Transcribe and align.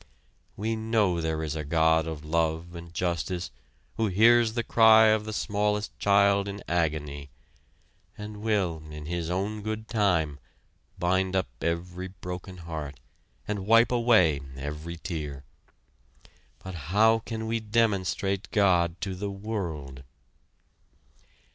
We 0.57 0.75
know 0.75 1.21
there 1.21 1.43
is 1.43 1.55
a 1.55 1.63
God 1.63 2.07
of 2.07 2.25
love 2.25 2.73
and 2.73 2.91
justice, 2.91 3.51
who 3.97 4.07
hears 4.07 4.53
the 4.53 4.63
cry 4.63 5.09
of 5.09 5.25
the 5.25 5.31
smallest 5.31 5.95
child 5.99 6.47
in 6.47 6.63
agony, 6.67 7.29
and 8.17 8.37
will 8.37 8.81
in 8.89 9.05
His 9.05 9.29
own 9.29 9.61
good 9.61 9.87
time 9.87 10.39
bind 10.97 11.35
up 11.35 11.49
every 11.61 12.07
broken 12.07 12.57
heart, 12.57 12.99
and 13.47 13.67
wipe 13.67 13.91
away 13.91 14.41
every 14.57 14.97
tear. 14.97 15.43
But 16.57 16.73
how 16.89 17.19
can 17.19 17.45
we 17.45 17.59
demonstrate 17.59 18.49
God 18.49 18.99
to 19.01 19.13
the 19.13 19.29
world! 19.29 20.01